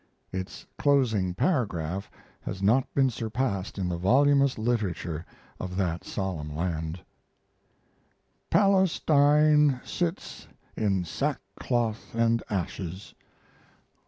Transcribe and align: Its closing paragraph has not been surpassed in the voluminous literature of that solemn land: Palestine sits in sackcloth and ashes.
Its 0.33 0.65
closing 0.79 1.35
paragraph 1.35 2.09
has 2.41 2.63
not 2.63 2.91
been 2.95 3.11
surpassed 3.11 3.77
in 3.77 3.87
the 3.87 3.99
voluminous 3.99 4.57
literature 4.57 5.23
of 5.59 5.75
that 5.77 6.03
solemn 6.03 6.55
land: 6.55 6.99
Palestine 8.49 9.79
sits 9.85 10.47
in 10.75 11.05
sackcloth 11.05 12.15
and 12.15 12.41
ashes. 12.49 13.13